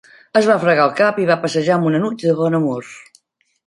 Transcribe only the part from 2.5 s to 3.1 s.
humor.